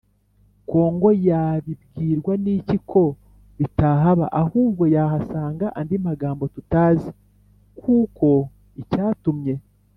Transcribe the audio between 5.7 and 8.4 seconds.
andi magambo tutazi, kuko